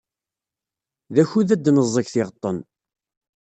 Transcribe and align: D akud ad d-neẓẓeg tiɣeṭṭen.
D 1.13 1.15
akud 1.23 1.47
ad 1.55 1.61
d-neẓẓeg 1.63 2.07
tiɣeṭṭen. 2.09 2.57